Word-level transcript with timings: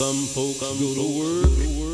Some 0.00 0.24
folks 0.28 0.60
go 0.60 0.94
to 0.94 1.18
work. 1.18 1.89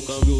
Some 0.00 0.39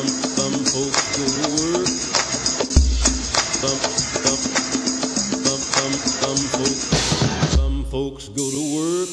some 0.00 0.64
folks. 0.64 1.16
Go 1.16 1.24
to 1.26 1.78
work. 1.78 1.86
Some. 3.46 3.78
Some 4.22 4.36
some 5.58 6.36
some 6.36 6.36
some 6.36 6.46
folks 6.52 6.94
go 6.96 7.10
to 7.10 7.14
work. 7.24 7.38
Some 7.50 7.82
folks 7.84 8.28
go 8.28 8.44
to 8.50 8.64
work. 8.70 9.08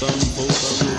Some 0.00 0.20
folks 0.36 0.89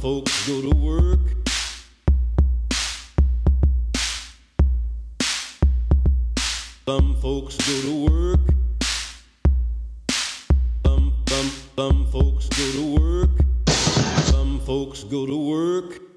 Folks 0.00 0.48
go 0.48 0.62
to 0.62 0.74
work. 0.76 1.20
Some 6.86 7.14
folks 7.16 7.56
go 7.58 7.82
to 7.82 8.10
work. 8.10 8.40
Some, 10.86 11.12
some 11.28 11.50
some 11.76 12.06
folks 12.06 12.48
go 12.48 12.72
to 12.72 12.94
work. 12.98 13.30
Some 14.24 14.60
folks 14.60 15.04
go 15.04 15.26
to 15.26 15.36
work 15.36 16.09